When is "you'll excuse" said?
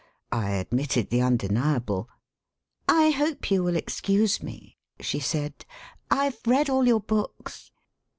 3.51-4.41